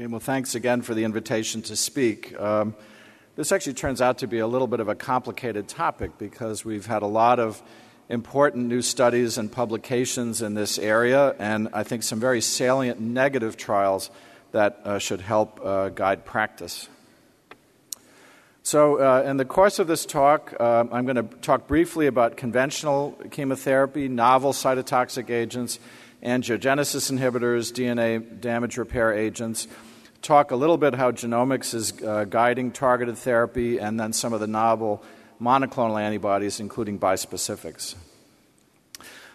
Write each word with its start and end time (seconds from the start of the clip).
Okay, 0.00 0.06
well, 0.06 0.18
thanks 0.18 0.54
again 0.54 0.80
for 0.80 0.94
the 0.94 1.04
invitation 1.04 1.60
to 1.60 1.76
speak. 1.76 2.34
Um, 2.40 2.74
this 3.36 3.52
actually 3.52 3.74
turns 3.74 4.00
out 4.00 4.16
to 4.20 4.26
be 4.26 4.38
a 4.38 4.46
little 4.46 4.66
bit 4.66 4.80
of 4.80 4.88
a 4.88 4.94
complicated 4.94 5.68
topic 5.68 6.16
because 6.16 6.64
we've 6.64 6.86
had 6.86 7.02
a 7.02 7.06
lot 7.06 7.38
of 7.38 7.60
important 8.08 8.66
new 8.66 8.80
studies 8.80 9.36
and 9.36 9.52
publications 9.52 10.40
in 10.40 10.54
this 10.54 10.78
area, 10.78 11.36
and 11.38 11.68
I 11.74 11.82
think 11.82 12.02
some 12.02 12.18
very 12.18 12.40
salient 12.40 12.98
negative 12.98 13.58
trials 13.58 14.10
that 14.52 14.80
uh, 14.84 14.98
should 14.98 15.20
help 15.20 15.60
uh, 15.62 15.90
guide 15.90 16.24
practice. 16.24 16.88
So, 18.62 19.02
uh, 19.02 19.22
in 19.26 19.36
the 19.36 19.44
course 19.44 19.78
of 19.78 19.86
this 19.86 20.06
talk, 20.06 20.54
uh, 20.58 20.84
I'm 20.90 21.04
going 21.04 21.16
to 21.16 21.36
talk 21.42 21.66
briefly 21.66 22.06
about 22.06 22.38
conventional 22.38 23.18
chemotherapy, 23.30 24.08
novel 24.08 24.54
cytotoxic 24.54 25.28
agents, 25.28 25.78
angiogenesis 26.22 27.12
inhibitors, 27.12 27.70
DNA 27.70 28.40
damage 28.40 28.78
repair 28.78 29.12
agents 29.12 29.68
talk 30.22 30.50
a 30.50 30.56
little 30.56 30.76
bit 30.76 30.94
how 30.94 31.12
genomics 31.12 31.74
is 31.74 31.92
uh, 32.02 32.24
guiding 32.24 32.72
targeted 32.72 33.16
therapy, 33.18 33.78
and 33.78 33.98
then 33.98 34.12
some 34.12 34.32
of 34.32 34.40
the 34.40 34.46
novel 34.46 35.02
monoclonal 35.40 36.00
antibodies, 36.00 36.60
including 36.60 36.98
bispecifics. 36.98 37.94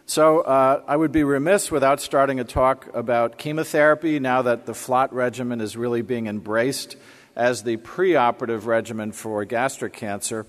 So, 0.07 0.41
uh, 0.41 0.83
I 0.87 0.95
would 0.95 1.11
be 1.11 1.23
remiss 1.23 1.71
without 1.71 1.99
starting 1.99 2.39
a 2.39 2.43
talk 2.43 2.87
about 2.93 3.39
chemotherapy 3.39 4.19
now 4.19 4.43
that 4.43 4.67
the 4.67 4.73
FLOT 4.73 5.11
regimen 5.11 5.61
is 5.61 5.75
really 5.75 6.03
being 6.03 6.27
embraced 6.27 6.95
as 7.35 7.63
the 7.63 7.77
preoperative 7.77 8.67
regimen 8.67 9.11
for 9.11 9.43
gastric 9.45 9.93
cancer. 9.93 10.45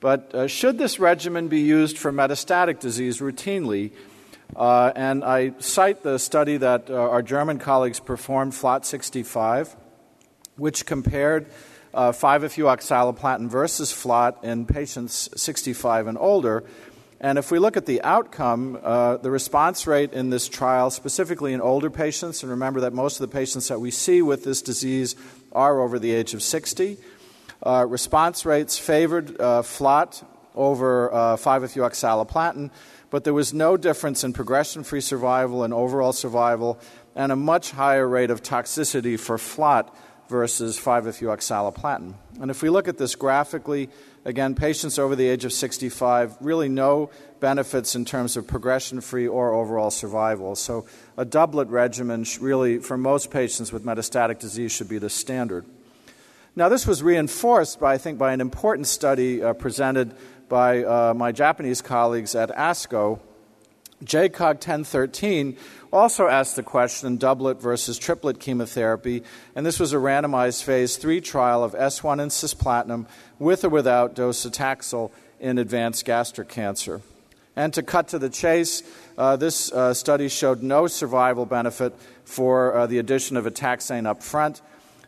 But 0.00 0.34
uh, 0.34 0.46
should 0.48 0.76
this 0.76 0.98
regimen 0.98 1.48
be 1.48 1.60
used 1.60 1.96
for 1.96 2.12
metastatic 2.12 2.78
disease 2.78 3.20
routinely? 3.20 3.92
Uh, 4.56 4.92
and 4.96 5.24
I 5.24 5.52
cite 5.58 6.02
the 6.02 6.18
study 6.18 6.56
that 6.56 6.90
uh, 6.90 6.94
our 6.94 7.22
German 7.22 7.58
colleagues 7.58 8.00
performed, 8.00 8.54
FLOT 8.54 8.84
65, 8.84 9.76
which 10.56 10.86
compared 10.86 11.46
uh, 11.94 12.12
5-FU 12.12 13.48
versus 13.48 13.92
FLOT 13.92 14.44
in 14.44 14.66
patients 14.66 15.28
65 15.36 16.06
and 16.06 16.18
older. 16.18 16.64
And 17.20 17.38
if 17.38 17.50
we 17.50 17.58
look 17.58 17.76
at 17.76 17.84
the 17.84 18.02
outcome, 18.02 18.78
uh, 18.82 19.18
the 19.18 19.30
response 19.30 19.86
rate 19.86 20.12
in 20.12 20.30
this 20.30 20.48
trial, 20.48 20.90
specifically 20.90 21.52
in 21.52 21.60
older 21.60 21.90
patients, 21.90 22.42
and 22.42 22.50
remember 22.50 22.80
that 22.80 22.94
most 22.94 23.20
of 23.20 23.28
the 23.28 23.36
patients 23.36 23.68
that 23.68 23.78
we 23.78 23.90
see 23.90 24.22
with 24.22 24.42
this 24.42 24.62
disease 24.62 25.16
are 25.52 25.80
over 25.80 25.98
the 25.98 26.12
age 26.12 26.32
of 26.32 26.42
60, 26.42 26.96
uh, 27.62 27.84
response 27.86 28.46
rates 28.46 28.78
favored 28.78 29.38
uh, 29.38 29.60
FLOT 29.60 30.24
over 30.54 31.10
5-FU 31.12 31.80
oxaliplatin 31.80 32.70
but 33.10 33.24
there 33.24 33.34
was 33.34 33.52
no 33.52 33.76
difference 33.76 34.24
in 34.24 34.32
progression 34.32 34.84
free 34.84 35.00
survival 35.00 35.64
and 35.64 35.74
overall 35.74 36.12
survival, 36.12 36.78
and 37.14 37.32
a 37.32 37.36
much 37.36 37.72
higher 37.72 38.08
rate 38.08 38.30
of 38.30 38.42
toxicity 38.42 39.18
for 39.18 39.36
FLOT 39.36 39.94
versus 40.28 40.78
5-FU 40.78 41.26
oxaliplatin. 41.26 42.14
And 42.40 42.52
if 42.52 42.62
we 42.62 42.70
look 42.70 42.86
at 42.86 42.98
this 42.98 43.16
graphically, 43.16 43.90
again, 44.24 44.54
patients 44.54 44.96
over 44.96 45.16
the 45.16 45.26
age 45.26 45.44
of 45.44 45.52
65, 45.52 46.36
really 46.40 46.68
no 46.68 47.10
benefits 47.40 47.96
in 47.96 48.04
terms 48.04 48.36
of 48.36 48.46
progression 48.46 49.00
free 49.00 49.26
or 49.26 49.52
overall 49.52 49.90
survival. 49.90 50.54
So 50.54 50.86
a 51.16 51.24
doublet 51.24 51.68
regimen, 51.68 52.24
really, 52.40 52.78
for 52.78 52.96
most 52.96 53.32
patients 53.32 53.72
with 53.72 53.84
metastatic 53.84 54.38
disease, 54.38 54.70
should 54.70 54.88
be 54.88 54.98
the 54.98 55.10
standard. 55.10 55.66
Now, 56.54 56.68
this 56.68 56.86
was 56.86 57.02
reinforced 57.02 57.80
by, 57.80 57.94
I 57.94 57.98
think, 57.98 58.18
by 58.18 58.32
an 58.32 58.40
important 58.40 58.86
study 58.86 59.42
uh, 59.42 59.52
presented 59.52 60.14
by 60.50 60.84
uh, 60.84 61.14
my 61.14 61.32
Japanese 61.32 61.80
colleagues 61.80 62.34
at 62.34 62.50
ASCO, 62.50 63.20
JCOG 64.04 64.54
1013 64.54 65.56
also 65.92 66.26
asked 66.26 66.56
the 66.56 66.62
question 66.62 67.16
doublet 67.16 67.62
versus 67.62 67.98
triplet 67.98 68.40
chemotherapy, 68.40 69.22
and 69.54 69.64
this 69.64 69.78
was 69.78 69.92
a 69.92 69.96
randomized 69.96 70.62
phase 70.64 70.96
3 70.96 71.20
trial 71.20 71.62
of 71.62 71.72
S1 71.72 72.20
and 72.20 72.30
cisplatin 72.30 73.06
with 73.38 73.64
or 73.64 73.68
without 73.68 74.14
docetaxel 74.14 75.10
in 75.38 75.56
advanced 75.56 76.04
gastric 76.04 76.48
cancer. 76.48 77.00
And 77.54 77.72
to 77.74 77.82
cut 77.82 78.08
to 78.08 78.18
the 78.18 78.30
chase, 78.30 78.82
uh, 79.18 79.36
this 79.36 79.70
uh, 79.70 79.94
study 79.94 80.28
showed 80.28 80.62
no 80.62 80.86
survival 80.86 81.46
benefit 81.46 81.94
for 82.24 82.74
uh, 82.74 82.86
the 82.86 82.98
addition 82.98 83.36
of 83.36 83.46
a 83.46 83.50
taxane 83.50 84.06
up 84.06 84.22
front, 84.22 84.62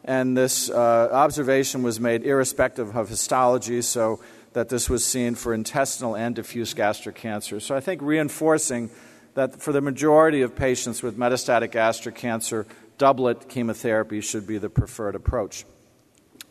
and 0.04 0.36
this 0.36 0.70
uh, 0.70 1.08
observation 1.10 1.82
was 1.82 1.98
made 1.98 2.24
irrespective 2.24 2.94
of 2.94 3.08
histology, 3.08 3.82
so 3.82 4.20
that 4.52 4.68
this 4.68 4.88
was 4.90 5.04
seen 5.04 5.34
for 5.34 5.54
intestinal 5.54 6.16
and 6.16 6.34
diffuse 6.34 6.74
gastric 6.74 7.16
cancer. 7.16 7.60
So 7.60 7.74
I 7.74 7.80
think 7.80 8.02
reinforcing 8.02 8.90
that 9.34 9.60
for 9.60 9.72
the 9.72 9.80
majority 9.80 10.42
of 10.42 10.54
patients 10.54 11.02
with 11.02 11.16
metastatic 11.16 11.72
gastric 11.72 12.14
cancer, 12.14 12.66
doublet 12.98 13.48
chemotherapy 13.48 14.20
should 14.20 14.46
be 14.46 14.58
the 14.58 14.68
preferred 14.68 15.14
approach. 15.14 15.64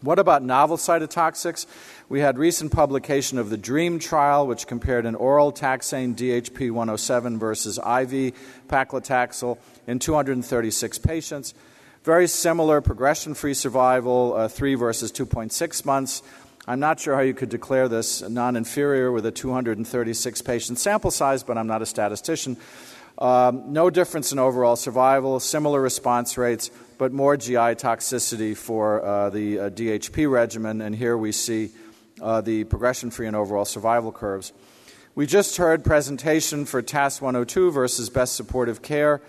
What 0.02 0.18
about 0.18 0.42
novel 0.42 0.78
cytotoxics? 0.78 1.68
We 2.10 2.22
had 2.22 2.40
recent 2.40 2.72
publication 2.72 3.38
of 3.38 3.52
the 3.52 3.58
DREAM 3.58 4.00
trial, 4.00 4.48
which 4.48 4.66
compared 4.66 5.06
an 5.06 5.14
oral 5.14 5.54
taxane 5.54 6.16
DHP 6.16 6.72
107 6.72 7.38
versus 7.38 7.78
IV 7.78 8.34
paclitaxel 8.68 9.60
in 9.86 10.00
236 10.00 10.98
patients. 10.98 11.54
Very 12.04 12.28
similar 12.28 12.82
progression 12.82 13.36
free 13.36 13.54
survival, 13.54 14.34
uh, 14.36 14.48
3 14.48 14.74
versus 14.74 15.12
2.6 15.12 15.86
months. 15.86 16.24
I'm 16.68 16.80
not 16.80 17.00
sure 17.00 17.16
how 17.16 17.22
you 17.22 17.34
could 17.34 17.50
declare 17.50 17.88
this 17.88 18.22
non 18.22 18.56
inferior 18.56 19.12
with 19.12 19.26
a 19.26 19.32
236 19.32 20.42
patient 20.44 20.78
sample 20.78 21.10
size, 21.10 21.44
but 21.44 21.58
I'm 21.58 21.66
not 21.66 21.82
a 21.82 21.88
statistician. 21.88 22.56
Um, 23.18 23.74
no 23.74 23.90
difference 23.90 24.32
in 24.32 24.38
overall 24.38 24.76
survival, 24.76 25.40
similar 25.40 25.82
response 25.82 26.38
rates, 26.38 26.70
but 26.98 27.12
more 27.12 27.36
GI 27.36 27.76
toxicity 27.78 28.56
for 28.56 29.04
uh, 29.04 29.30
the 29.32 29.60
uh, 29.60 29.70
DHP 29.72 30.30
regimen, 30.30 30.82
and 30.82 30.96
here 30.96 31.18
we 31.18 31.32
see 31.32 31.72
uh, 32.22 32.42
the 32.42 32.64
progression 32.66 33.10
free 33.10 33.28
and 33.28 33.36
overall 33.36 33.66
survival 33.66 34.12
curves. 34.12 34.54
We 35.16 35.26
just 35.26 35.58
heard 35.58 35.84
presentation 35.84 36.66
for 36.66 36.82
TAS 36.82 37.22
102 37.22 37.72
versus 37.72 38.10
best 38.10 38.36
supportive 38.36 38.82
care, 38.82 39.22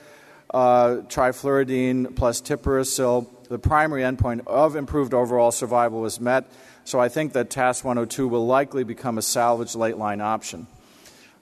uh, 0.52 0.98
trifluridine 1.08 2.14
plus 2.14 2.42
tipiracil. 2.42 3.26
The 3.52 3.58
primary 3.58 4.00
endpoint 4.00 4.46
of 4.46 4.76
improved 4.76 5.12
overall 5.12 5.52
survival 5.52 6.00
was 6.00 6.18
met 6.18 6.46
so 6.84 6.98
I 6.98 7.10
think 7.10 7.34
that 7.34 7.50
TAS 7.50 7.84
102 7.84 8.26
will 8.26 8.46
likely 8.46 8.82
become 8.82 9.18
a 9.18 9.22
salvage 9.22 9.74
late 9.74 9.98
line 9.98 10.22
option. 10.22 10.66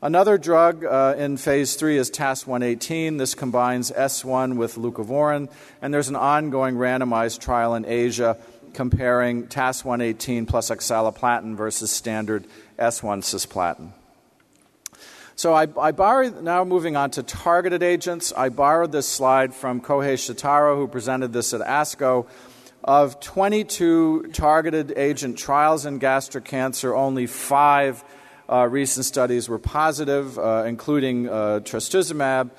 Another 0.02 0.36
drug 0.36 0.84
uh, 0.84 1.14
in 1.16 1.36
phase 1.36 1.76
three 1.76 1.96
is 1.96 2.10
TAS 2.10 2.48
118. 2.48 3.18
This 3.18 3.36
combines 3.36 3.90
S1 3.92 4.56
with 4.56 4.74
leucovorin, 4.74 5.50
and 5.80 5.94
there's 5.94 6.08
an 6.08 6.16
ongoing 6.16 6.74
randomized 6.74 7.38
trial 7.38 7.76
in 7.76 7.84
Asia 7.84 8.36
comparing 8.74 9.46
TAS 9.46 9.84
118 9.84 10.46
plus 10.46 10.70
oxaliplatin 10.70 11.54
versus 11.54 11.92
standard 11.92 12.44
S1 12.76 13.20
cisplatin. 13.22 13.92
So 15.40 15.54
I, 15.54 15.66
I 15.80 15.92
borrowed, 15.92 16.42
now 16.42 16.64
moving 16.64 16.96
on 16.96 17.12
to 17.12 17.22
targeted 17.22 17.82
agents, 17.82 18.30
I 18.36 18.50
borrowed 18.50 18.92
this 18.92 19.08
slide 19.08 19.54
from 19.54 19.80
Kohei 19.80 20.12
Shitara, 20.18 20.76
who 20.76 20.86
presented 20.86 21.32
this 21.32 21.54
at 21.54 21.62
ASCO. 21.62 22.26
Of 22.84 23.20
22 23.20 24.32
targeted 24.34 24.92
agent 24.98 25.38
trials 25.38 25.86
in 25.86 25.98
gastric 25.98 26.44
cancer, 26.44 26.94
only 26.94 27.26
five 27.26 28.04
uh, 28.50 28.68
recent 28.68 29.06
studies 29.06 29.48
were 29.48 29.58
positive, 29.58 30.38
uh, 30.38 30.64
including 30.66 31.26
uh, 31.26 31.60
trastuzumab, 31.60 32.50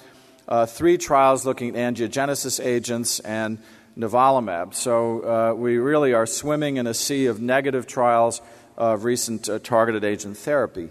uh, 0.48 0.66
three 0.66 0.98
trials 0.98 1.46
looking 1.46 1.78
at 1.78 1.94
angiogenesis 1.94 2.66
agents, 2.66 3.20
and 3.20 3.60
nivolumab. 3.96 4.74
So 4.74 5.22
uh, 5.22 5.54
we 5.54 5.78
really 5.78 6.14
are 6.16 6.26
swimming 6.26 6.78
in 6.78 6.88
a 6.88 6.96
sea 6.96 7.28
of 7.28 7.40
negative 7.40 7.86
trials 7.86 8.42
of 8.76 9.04
recent 9.04 9.48
uh, 9.48 9.60
targeted 9.60 10.04
agent 10.04 10.36
therapy. 10.36 10.90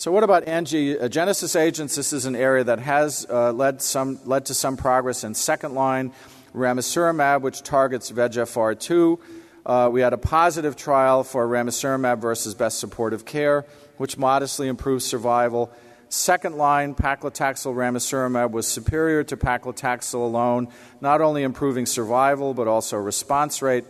So, 0.00 0.10
what 0.10 0.24
about 0.24 0.46
angiogenesis 0.46 1.60
agents? 1.60 1.94
This 1.94 2.14
is 2.14 2.24
an 2.24 2.34
area 2.34 2.64
that 2.64 2.78
has 2.78 3.28
led, 3.28 3.82
some, 3.82 4.18
led 4.24 4.46
to 4.46 4.54
some 4.54 4.78
progress 4.78 5.24
in 5.24 5.34
second 5.34 5.74
line 5.74 6.14
ramucirumab, 6.54 7.42
which 7.42 7.62
targets 7.62 8.10
VEGFR2. 8.10 9.20
Uh, 9.66 9.90
we 9.92 10.00
had 10.00 10.14
a 10.14 10.16
positive 10.16 10.74
trial 10.74 11.22
for 11.22 11.46
ramucirumab 11.46 12.18
versus 12.18 12.54
best 12.54 12.78
supportive 12.78 13.26
care, 13.26 13.66
which 13.98 14.16
modestly 14.16 14.68
improved 14.68 15.02
survival. 15.02 15.70
Second 16.08 16.56
line, 16.56 16.94
paclitaxel 16.94 17.74
ramucirumab 17.74 18.52
was 18.52 18.66
superior 18.66 19.22
to 19.24 19.36
paclitaxel 19.36 20.14
alone, 20.14 20.68
not 21.02 21.20
only 21.20 21.42
improving 21.42 21.84
survival 21.84 22.54
but 22.54 22.66
also 22.66 22.96
response 22.96 23.60
rate. 23.60 23.84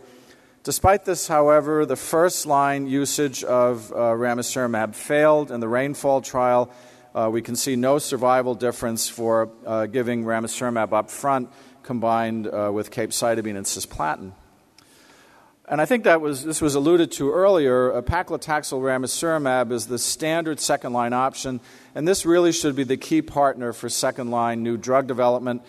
Despite 0.63 1.05
this, 1.05 1.27
however, 1.27 1.87
the 1.87 1.95
first 1.95 2.45
line 2.45 2.85
usage 2.85 3.43
of 3.43 3.91
uh, 3.91 3.95
ramucirumab 3.95 4.93
failed 4.93 5.49
in 5.49 5.59
the 5.59 5.67
rainfall 5.67 6.21
trial. 6.21 6.69
Uh, 7.15 7.29
we 7.31 7.41
can 7.41 7.55
see 7.55 7.75
no 7.75 7.97
survival 7.97 8.53
difference 8.53 9.09
for 9.09 9.49
uh, 9.65 9.87
giving 9.87 10.23
ramucirumab 10.23 10.93
up 10.93 11.09
front 11.09 11.49
combined 11.81 12.45
uh, 12.45 12.69
with 12.71 12.91
capecitabine 12.91 13.57
and 13.57 13.65
cisplatin. 13.65 14.33
And 15.67 15.81
I 15.81 15.85
think 15.85 16.03
that 16.03 16.21
was 16.21 16.43
this 16.43 16.61
was 16.61 16.75
alluded 16.75 17.11
to 17.13 17.31
earlier. 17.31 17.91
Uh, 17.91 18.03
paclitaxel 18.03 18.81
ramucirumab 18.81 19.71
is 19.71 19.87
the 19.87 19.97
standard 19.97 20.59
second 20.59 20.93
line 20.93 21.13
option, 21.13 21.59
and 21.95 22.07
this 22.07 22.23
really 22.23 22.51
should 22.51 22.75
be 22.75 22.83
the 22.83 22.97
key 22.97 23.23
partner 23.23 23.73
for 23.73 23.89
second 23.89 24.29
line 24.29 24.61
new 24.61 24.77
drug 24.77 25.07
development. 25.07 25.63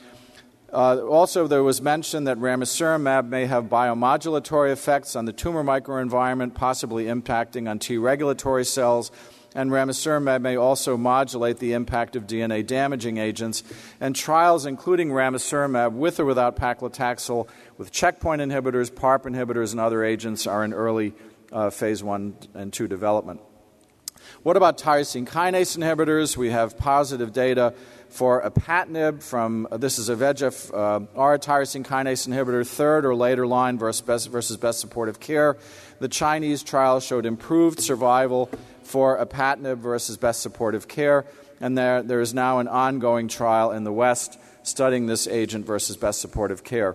Uh, 0.73 1.03
also, 1.03 1.47
there 1.47 1.63
was 1.63 1.83
mention 1.83 2.25
that 2.25 2.39
ramucirumab 2.39 3.29
may 3.29 3.45
have 3.45 3.65
biomodulatory 3.67 4.73
effects 4.73 5.15
on 5.15 5.27
the 5.27 5.33
tumor 5.33 5.63
microenvironment, 5.63 6.55
possibly 6.55 7.05
impacting 7.05 7.69
on 7.69 7.79
T 7.79 7.99
regulatory 7.99 8.65
cells. 8.65 9.11
And 9.55 9.71
ramucirumab 9.71 10.41
may 10.41 10.57
also 10.57 10.97
modulate 10.97 11.59
the 11.59 11.75
impact 11.75 12.17
of 12.17 12.27
DNA 12.27 12.67
damaging 12.67 13.19
agents. 13.19 13.63
And 14.01 14.17
trials 14.17 14.65
including 14.65 15.11
ramucirumab 15.11 15.93
with 15.93 16.19
or 16.19 16.25
without 16.25 16.57
paclitaxel, 16.57 17.49
with 17.77 17.93
checkpoint 17.93 18.41
inhibitors, 18.41 18.91
PARP 18.91 19.25
inhibitors, 19.25 19.73
and 19.73 19.81
other 19.81 20.03
agents 20.03 20.47
are 20.47 20.65
in 20.65 20.73
early 20.73 21.13
uh, 21.53 21.69
phase 21.69 22.03
one 22.03 22.35
and 22.55 22.73
two 22.73 22.89
development. 22.89 23.43
What 24.43 24.57
about 24.57 24.79
tyrosine 24.79 25.27
kinase 25.27 25.77
inhibitors? 25.77 26.37
We 26.37 26.51
have 26.51 26.79
positive 26.79 27.33
data 27.33 27.75
for 28.13 28.43
apatinib 28.43 29.23
from 29.23 29.67
uh, 29.71 29.79
this 29.79 29.99
is 29.99 30.11
a 30.11 30.15
VEGF 30.15 30.71
uh, 30.75 31.07
R 31.17 31.39
tyrosine 31.39 31.83
kinase 31.83 32.29
inhibitor, 32.29 32.67
third 32.67 33.07
or 33.07 33.15
later 33.15 33.47
line 33.47 33.79
versus 33.79 34.03
best, 34.03 34.29
versus 34.29 34.59
best 34.59 34.81
supportive 34.81 35.19
care. 35.19 35.57
The 35.99 36.09
Chinese 36.09 36.63
trial 36.63 37.01
showed 37.01 37.25
improved 37.25 37.81
survival 37.81 38.51
for 38.83 39.17
apatinib 39.17 39.79
versus 39.79 40.19
best 40.19 40.43
supportive 40.43 40.89
care, 40.89 41.25
and 41.59 41.77
there, 41.77 42.03
there 42.03 42.21
is 42.21 42.35
now 42.35 42.59
an 42.59 42.69
ongoing 42.69 43.29
trial 43.29 43.73
in 43.73 43.85
the 43.85 43.93
West 43.93 44.39
studying 44.63 45.07
this 45.07 45.27
agent 45.27 45.65
versus 45.65 45.97
best 45.97 46.21
supportive 46.21 46.63
care. 46.63 46.95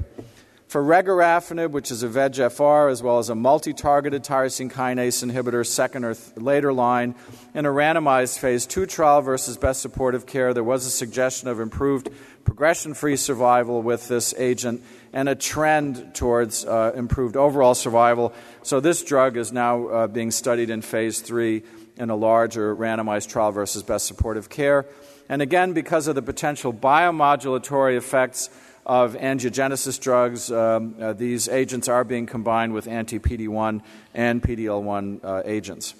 For 0.67 0.83
regorafenib, 0.83 1.71
which 1.71 1.91
is 1.91 2.03
a 2.03 2.09
VEGFR, 2.09 2.91
as 2.91 3.01
well 3.01 3.19
as 3.19 3.29
a 3.29 3.35
multi 3.35 3.71
targeted 3.71 4.25
tyrosine 4.25 4.69
kinase 4.69 5.23
inhibitor, 5.23 5.65
second 5.65 6.03
or 6.03 6.13
th- 6.13 6.35
later 6.35 6.73
line, 6.73 7.15
in 7.53 7.65
a 7.65 7.69
randomized 7.69 8.37
phase 8.39 8.65
2 8.65 8.85
trial 8.85 9.21
versus 9.21 9.55
best 9.55 9.81
supportive 9.81 10.25
care, 10.25 10.53
there 10.53 10.65
was 10.65 10.85
a 10.85 10.89
suggestion 10.89 11.47
of 11.47 11.61
improved 11.61 12.09
progression 12.43 12.93
free 12.93 13.15
survival 13.15 13.81
with 13.81 14.09
this 14.09 14.33
agent 14.37 14.83
and 15.13 15.29
a 15.29 15.35
trend 15.35 16.13
towards 16.13 16.65
uh, 16.65 16.91
improved 16.95 17.37
overall 17.37 17.73
survival. 17.73 18.33
So, 18.63 18.81
this 18.81 19.01
drug 19.03 19.37
is 19.37 19.53
now 19.53 19.87
uh, 19.87 20.07
being 20.07 20.31
studied 20.31 20.69
in 20.69 20.81
phase 20.81 21.21
3 21.21 21.63
in 21.95 22.09
a 22.09 22.15
larger 22.17 22.75
randomized 22.75 23.29
trial 23.29 23.53
versus 23.53 23.83
best 23.83 24.05
supportive 24.05 24.49
care. 24.49 24.85
And 25.29 25.41
again, 25.41 25.71
because 25.71 26.07
of 26.07 26.15
the 26.15 26.21
potential 26.21 26.73
biomodulatory 26.73 27.95
effects, 27.95 28.49
of 28.87 29.15
angiogenesis 29.15 29.99
drugs. 29.99 30.49
Um, 30.49 30.95
uh, 30.99 31.11
these 31.11 31.49
agents 31.49 31.89
are 31.89 32.05
being 32.05 32.25
combined 32.25 32.73
with 32.73 32.87
anti 32.87 33.19
PD 33.19 33.49
1 33.49 33.83
and 34.15 34.41
PD 34.41 34.81
1 34.81 35.21
uh, 35.23 35.41
agents. 35.45 35.93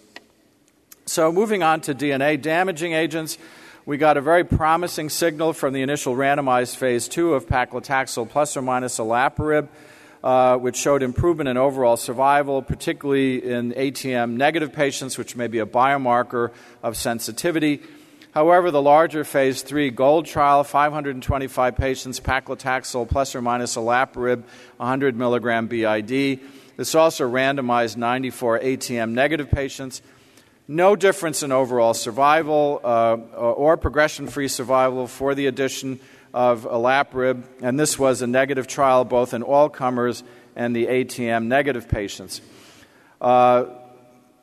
So, 1.06 1.31
moving 1.31 1.63
on 1.63 1.81
to 1.81 1.94
DNA 1.94 2.42
damaging 2.42 2.94
agents, 2.94 3.38
we 3.86 3.98
got 3.98 4.16
a 4.18 4.22
very 4.22 4.45
promising 4.45 5.10
signal 5.10 5.54
from 5.54 5.74
the 5.74 5.81
initial 5.81 6.16
randomized 6.16 6.78
phase 6.78 7.07
2 7.10 7.34
of 7.34 7.45
paclitaxel 7.45 8.30
plus 8.30 8.57
or 8.57 8.62
minus 8.62 8.98
olaparib. 8.98 9.68
Uh, 10.24 10.57
which 10.57 10.75
showed 10.75 11.04
improvement 11.04 11.48
in 11.48 11.57
overall 11.57 11.95
survival, 11.95 12.63
particularly 12.63 13.38
in 13.42 13.72
ATM 13.74 14.31
negative 14.31 14.74
patients, 14.74 15.16
which 15.16 15.36
may 15.36 15.45
be 15.45 15.60
a 15.60 15.66
biomarker 15.66 16.51
of 16.81 16.98
sensitivity. 16.98 17.81
However, 18.38 18.69
the 18.69 18.84
larger 18.84 19.24
phase 19.24 19.63
3 19.63 19.89
GOLD 19.89 20.28
trial, 20.28 20.63
525 20.63 21.75
patients, 21.75 22.19
paclitaxel 22.19 23.10
plus 23.10 23.34
or 23.34 23.42
minus 23.42 23.75
olaparib, 23.75 24.44
100 24.78 25.16
milligram 25.16 25.66
BID. 25.66 26.39
This 26.75 26.94
also 26.94 27.28
randomized 27.28 27.98
94 27.98 28.60
ATM 28.60 29.13
negative 29.13 29.50
patients. 29.50 30.04
No 30.68 30.95
difference 30.95 31.42
in 31.42 31.51
overall 31.51 31.95
survival 31.95 32.80
uh, 32.84 33.16
or 33.16 33.75
progression 33.75 34.28
free 34.28 34.50
survival 34.50 35.07
for 35.07 35.33
the 35.33 35.48
addition 35.48 36.00
of 36.31 36.66
olaparib, 36.66 37.44
and 37.63 37.80
this 37.80 37.98
was 37.98 38.22
a 38.22 38.28
negative 38.28 38.68
trial 38.68 39.04
both 39.04 39.33
in 39.33 39.42
all 39.42 39.68
comers 39.68 40.24
and 40.56 40.75
the 40.75 40.86
ATM 40.86 41.48
negative 41.48 41.90
patients. 41.90 42.42
Uh, 43.19 43.66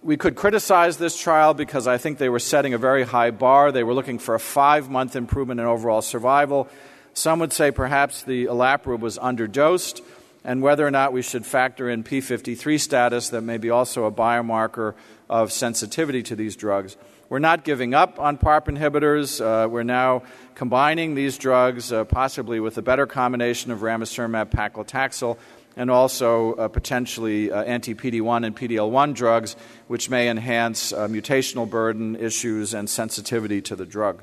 we 0.04 0.18
could 0.18 0.36
criticize 0.36 0.98
this 0.98 1.18
trial 1.18 1.54
because 1.54 1.86
I 1.86 1.96
think 1.96 2.18
they 2.18 2.28
were 2.28 2.38
setting 2.38 2.74
a 2.74 2.78
very 2.78 3.04
high 3.04 3.30
bar. 3.30 3.72
They 3.72 3.82
were 3.82 3.94
looking 3.94 4.18
for 4.18 4.34
a 4.34 4.38
five 4.38 4.90
month 4.90 5.16
improvement 5.16 5.60
in 5.60 5.66
overall 5.66 6.02
survival. 6.02 6.68
Some 7.14 7.38
would 7.38 7.54
say 7.54 7.70
perhaps 7.70 8.22
the 8.22 8.44
olaparib 8.44 9.00
was 9.00 9.16
underdosed, 9.16 10.02
and 10.44 10.60
whether 10.60 10.86
or 10.86 10.90
not 10.90 11.14
we 11.14 11.22
should 11.22 11.46
factor 11.46 11.88
in 11.88 12.04
p53 12.04 12.78
status, 12.78 13.30
that 13.30 13.40
may 13.40 13.56
be 13.56 13.70
also 13.70 14.04
a 14.04 14.12
biomarker 14.12 14.94
of 15.30 15.50
sensitivity 15.50 16.22
to 16.24 16.36
these 16.36 16.54
drugs. 16.54 16.98
We're 17.30 17.38
not 17.38 17.64
giving 17.64 17.94
up 17.94 18.20
on 18.20 18.36
PARP 18.36 18.66
inhibitors. 18.66 19.40
Uh, 19.40 19.66
we're 19.68 19.84
now 19.84 20.24
combining 20.54 21.14
these 21.14 21.38
drugs, 21.38 21.90
uh, 21.90 22.04
possibly 22.04 22.60
with 22.60 22.76
a 22.76 22.82
better 22.82 23.06
combination 23.06 23.70
of 23.70 23.78
ramucirumab 23.78 24.50
paclitaxel 24.50 25.38
and 25.76 25.90
also 25.90 26.54
uh, 26.54 26.68
potentially 26.68 27.50
uh, 27.50 27.62
anti 27.62 27.94
PD 27.94 28.20
1 28.20 28.44
and 28.44 28.56
PDL 28.56 28.90
1 28.90 29.12
drugs, 29.12 29.56
which 29.86 30.10
may 30.10 30.28
enhance 30.28 30.92
uh, 30.92 31.08
mutational 31.08 31.68
burden 31.68 32.16
issues 32.16 32.74
and 32.74 32.88
sensitivity 32.88 33.60
to 33.62 33.76
the 33.76 33.86
drug. 33.86 34.22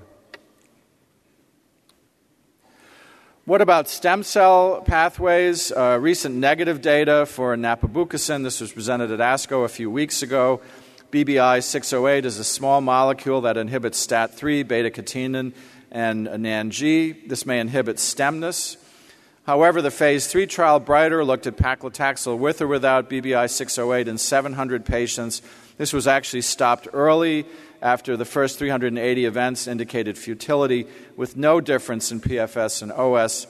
What 3.46 3.60
about 3.62 3.90
stem 3.90 4.24
cell 4.24 4.82
pathways? 4.86 5.72
Uh, 5.72 5.98
recent 6.00 6.36
negative 6.36 6.80
data 6.80 7.26
for 7.26 7.56
napabucasin. 7.58 8.44
This 8.44 8.62
was 8.62 8.72
presented 8.72 9.12
at 9.12 9.20
ASCO 9.20 9.66
a 9.66 9.68
few 9.68 9.90
weeks 9.90 10.22
ago. 10.22 10.62
BBI 11.12 11.62
608 11.62 12.24
is 12.24 12.38
a 12.38 12.44
small 12.44 12.80
molecule 12.80 13.42
that 13.42 13.58
inhibits 13.58 14.06
STAT3, 14.08 14.66
beta 14.66 14.90
catenin, 14.90 15.54
and 15.92 16.28
NANOG. 16.28 17.28
This 17.28 17.46
may 17.46 17.60
inhibit 17.60 17.98
stemness, 17.98 18.78
However, 19.44 19.82
the 19.82 19.92
phase 19.92 20.28
3 20.28 20.46
trial 20.46 20.80
Brighter 20.80 21.26
looked 21.26 21.48
at 21.48 21.58
paclitaxel 21.58 22.38
with 22.38 22.62
or 22.62 22.68
without 22.68 23.10
BBI 23.10 23.50
608 23.50 24.08
in 24.08 24.18
700 24.18 24.86
patients. 24.86 25.42
This 25.78 25.94
was 25.94 26.06
actually 26.06 26.42
stopped 26.42 26.88
early 26.94 27.46
after 27.82 28.16
the 28.16 28.26
first 28.26 28.60
380 28.60 29.26
events 29.26 29.66
indicated 29.66 30.16
futility, 30.16 30.86
with 31.16 31.36
no 31.36 31.60
difference 31.60 32.12
in 32.12 32.22
PFS 32.22 32.84
and 32.84 32.92
OS. 32.92 33.48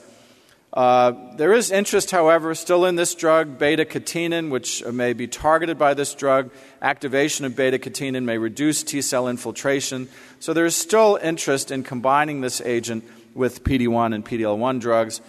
Uh, 0.72 1.12
there 1.36 1.52
is 1.52 1.70
interest, 1.70 2.10
however, 2.10 2.54
still 2.54 2.86
in 2.86 2.96
this 2.96 3.14
drug, 3.14 3.58
beta 3.58 3.84
catenin, 3.84 4.48
which 4.48 4.82
may 4.86 5.12
be 5.12 5.26
targeted 5.26 5.78
by 5.78 5.92
this 5.92 6.14
drug. 6.14 6.50
Activation 6.80 7.44
of 7.44 7.54
beta 7.54 7.78
catenin 7.78 8.24
may 8.24 8.38
reduce 8.38 8.82
T 8.82 9.02
cell 9.02 9.28
infiltration. 9.28 10.08
So 10.40 10.54
there 10.54 10.64
is 10.64 10.74
still 10.74 11.18
interest 11.22 11.70
in 11.70 11.82
combining 11.82 12.40
this 12.40 12.62
agent 12.62 13.04
with 13.34 13.62
PD 13.64 13.86
1 13.86 14.14
and 14.14 14.24
PDL 14.24 14.56
1 14.56 14.78
drugs 14.78 15.20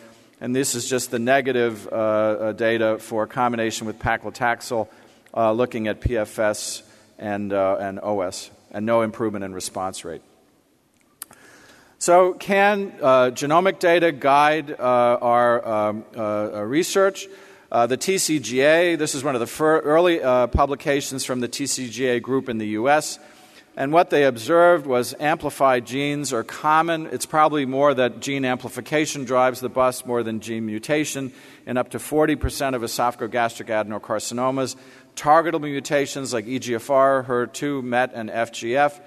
and 0.44 0.54
this 0.54 0.76
is 0.76 0.90
just 0.90 1.10
the 1.10 1.20
negative 1.20 1.88
uh, 1.88 1.96
uh, 1.96 2.52
data 2.52 3.00
for 3.00 3.26
combination 3.26 3.88
with 3.88 3.98
paclitaxel, 3.98 4.90
uh, 5.34 5.54
looking 5.54 5.88
at 5.88 6.02
PFS 6.02 6.84
and, 7.18 7.54
uh, 7.54 7.78
and 7.80 7.98
OS, 8.02 8.52
and 8.70 8.86
no 8.86 9.04
improvement 9.04 9.46
in 9.46 9.54
response 9.54 10.04
rate. 10.04 10.22
So, 11.98 12.34
can 12.34 12.92
uh, 13.02 13.32
genomic 13.32 13.80
data 13.80 14.12
guide 14.12 14.72
uh, 14.72 14.84
our 15.22 15.66
um, 15.66 16.04
research? 16.68 17.26
the 17.72 17.98
TCGA, 17.98 18.98
this 18.98 19.16
is 19.16 19.24
one 19.24 19.36
of 19.36 19.40
the 19.40 19.64
early 19.64 20.20
publications 20.20 21.24
from 21.24 21.40
the 21.40 21.48
TCGA 21.48 22.22
group 22.22 22.50
in 22.50 22.58
the 22.58 22.68
US. 22.80 23.18
And 23.75 23.92
what 23.92 24.12
they 24.12 24.25
observed 24.25 24.86
was 24.86 25.15
amplified 25.20 25.88
genes 25.88 26.32
are 26.32 26.44
common. 26.44 27.08
It's 27.08 27.25
probably 27.25 27.65
more 27.65 27.92
that 27.92 28.20
gene 28.20 28.46
amplification 28.46 29.25
drives 29.25 29.62
the 29.62 29.70
bus 29.70 30.06
more 30.06 30.22
than 30.22 30.42
gene 30.42 30.68
mutation 30.68 31.34
in 31.65 31.77
up 31.77 31.89
to 31.89 31.98
40% 31.98 32.75
of 32.75 32.84
esophagogastric 32.84 33.70
adenocarcinomas. 33.70 34.75
Targetable 35.15 35.62
mutations 35.62 36.34
like 36.34 36.46
EGFR, 36.46 37.25
HER2, 37.25 37.84
MET, 37.84 38.12
and 38.13 38.30
FGF. 38.30 39.00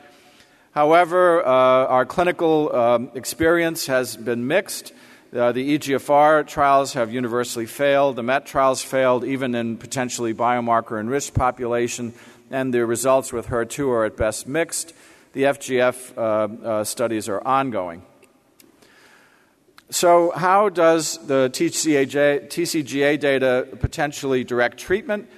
However, 0.73 1.46
uh, 1.46 1.49
our 1.49 2.04
clinical 2.04 2.75
um, 2.75 3.11
experience 3.14 3.87
has 3.87 4.16
been 4.16 4.49
mixed. 4.49 4.92
Uh, 5.35 5.52
the 5.52 5.78
EGFR 5.78 6.47
trials 6.47 6.92
have 6.92 7.12
universally 7.12 7.66
failed. 7.66 8.16
The 8.16 8.23
MET 8.23 8.47
trials 8.47 8.83
failed, 8.83 9.25
even 9.25 9.54
in 9.54 9.76
potentially 9.76 10.33
biomarker 10.33 11.00
enriched 11.00 11.35
population 11.35 12.14
and 12.50 12.73
the 12.73 12.87
results 12.87 13.33
with 13.33 13.49
HER2 13.49 13.88
are 13.88 14.04
at 14.04 14.16
best 14.16 14.47
mixed. 14.47 14.92
The 15.33 15.45
FGF 15.45 16.16
uh, 16.16 16.21
uh, 16.21 16.85
studies 16.85 17.28
are 17.28 17.47
ongoing. 17.47 18.02
So, 19.90 20.33
how 20.35 20.68
does 20.68 21.25
the 21.26 21.49
TCGA, 21.52 22.49
TCGA 22.49 23.21
data 23.21 23.68
potentially 23.78 24.42
direct 24.42 24.78
treatment? 24.78 25.28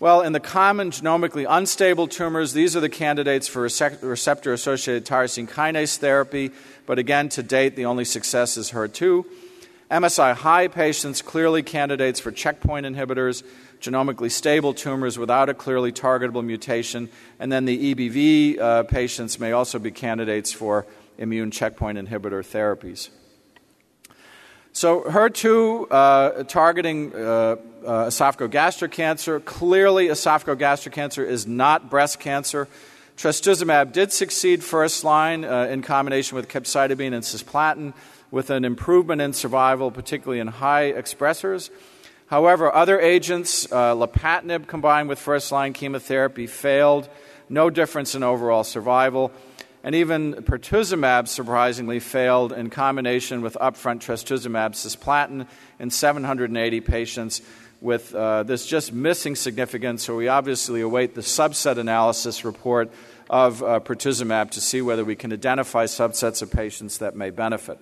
Well, 0.00 0.22
in 0.22 0.32
the 0.32 0.40
common 0.40 0.92
genomically 0.92 1.44
unstable 1.46 2.08
tumors, 2.08 2.54
these 2.54 2.74
are 2.74 2.80
the 2.80 2.88
candidates 2.88 3.46
for 3.46 3.60
receptor 3.60 4.54
associated 4.54 5.04
tyrosine 5.04 5.46
kinase 5.46 5.98
therapy, 5.98 6.52
but 6.86 6.98
again, 6.98 7.28
to 7.28 7.42
date, 7.42 7.76
the 7.76 7.84
only 7.84 8.06
success 8.06 8.56
is 8.56 8.70
HER2. 8.70 9.26
MSI 9.90 10.34
high 10.34 10.68
patients, 10.68 11.20
clearly 11.20 11.62
candidates 11.62 12.18
for 12.18 12.32
checkpoint 12.32 12.86
inhibitors 12.86 13.42
genomically 13.82 14.30
stable 14.30 14.72
tumors 14.72 15.18
without 15.18 15.50
a 15.50 15.54
clearly 15.54 15.92
targetable 15.92 16.42
mutation. 16.42 17.10
And 17.38 17.52
then 17.52 17.66
the 17.66 17.94
EBV 17.94 18.58
uh, 18.58 18.82
patients 18.84 19.38
may 19.38 19.52
also 19.52 19.78
be 19.78 19.90
candidates 19.90 20.50
for 20.50 20.86
immune 21.18 21.50
checkpoint 21.50 21.98
inhibitor 21.98 22.42
therapies. 22.42 23.10
So, 24.72 25.02
HER2 25.02 25.86
uh, 25.90 26.44
targeting 26.44 27.12
uh, 27.12 27.18
uh, 27.18 27.56
esophagogastric 28.06 28.92
cancer, 28.92 29.40
clearly, 29.40 30.06
esophagogastric 30.06 30.92
cancer 30.92 31.24
is 31.24 31.44
not 31.44 31.90
breast 31.90 32.20
cancer. 32.20 32.68
Trastuzumab 33.16 33.92
did 33.92 34.12
succeed 34.12 34.62
first 34.62 35.02
line 35.02 35.44
uh, 35.44 35.64
in 35.64 35.82
combination 35.82 36.36
with 36.36 36.48
capecitabine 36.48 37.12
and 37.12 37.24
cisplatin 37.24 37.94
with 38.30 38.50
an 38.50 38.64
improvement 38.64 39.20
in 39.20 39.32
survival, 39.32 39.90
particularly 39.90 40.38
in 40.38 40.46
high 40.46 40.92
expressors. 40.92 41.68
However, 42.28 42.72
other 42.72 43.00
agents, 43.00 43.70
uh, 43.72 43.94
lapatinib 43.96 44.68
combined 44.68 45.08
with 45.08 45.18
first 45.18 45.50
line 45.50 45.72
chemotherapy, 45.72 46.46
failed. 46.46 47.08
No 47.48 47.70
difference 47.70 48.14
in 48.14 48.22
overall 48.22 48.62
survival. 48.62 49.32
And 49.82 49.94
even 49.94 50.34
pertuzumab 50.34 51.26
surprisingly 51.26 52.00
failed 52.00 52.52
in 52.52 52.68
combination 52.68 53.40
with 53.40 53.56
upfront 53.60 54.00
trastuzumab 54.00 54.72
cisplatin 54.72 55.46
in 55.78 55.90
780 55.90 56.80
patients 56.82 57.40
with 57.80 58.14
uh, 58.14 58.42
this 58.42 58.66
just 58.66 58.92
missing 58.92 59.34
significance. 59.34 60.04
So 60.04 60.16
we 60.16 60.28
obviously 60.28 60.82
await 60.82 61.14
the 61.14 61.22
subset 61.22 61.78
analysis 61.78 62.44
report 62.44 62.90
of 63.30 63.62
uh, 63.62 63.80
pertuzumab 63.80 64.50
to 64.50 64.60
see 64.60 64.82
whether 64.82 65.04
we 65.04 65.16
can 65.16 65.32
identify 65.32 65.86
subsets 65.86 66.42
of 66.42 66.50
patients 66.50 66.98
that 66.98 67.16
may 67.16 67.30
benefit. 67.30 67.78